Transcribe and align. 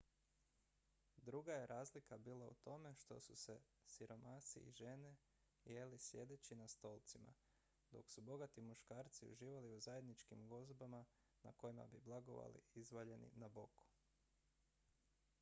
druga 1.17 1.53
je 1.53 1.67
razlika 1.67 2.17
bila 2.17 2.45
u 2.47 2.53
tome 2.53 2.95
što 2.95 3.21
su 3.21 3.57
siromasi 3.85 4.59
i 4.59 4.71
žene 4.71 5.15
jeli 5.65 5.99
sjedeći 5.99 6.55
na 6.55 6.67
stolcima 6.67 7.33
dok 7.91 8.09
su 8.09 8.21
bogati 8.21 8.61
muškarci 8.61 9.27
uživali 9.27 9.71
u 9.73 9.79
zajedničkim 9.79 10.49
gozbama 10.49 11.05
na 11.43 11.51
kojima 11.51 11.87
bi 11.87 11.99
blagovali 11.99 12.61
izvaljeni 12.73 13.31
na 13.33 13.47
boku 13.49 13.85